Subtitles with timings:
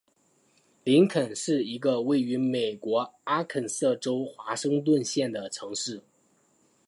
[0.83, 6.01] 林肯是一个位于美国阿肯色州华盛顿县的城市。